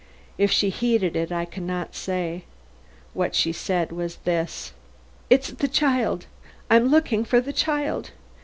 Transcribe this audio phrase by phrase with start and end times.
[0.39, 2.45] If she heeded it I can not say.
[3.13, 4.73] What she said was this:
[5.29, 6.25] "It's the child
[6.71, 8.09] I'm looking for the child!